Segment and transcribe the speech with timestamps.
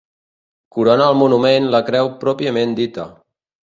[0.77, 3.11] Corona el monument la creu pròpiament dita.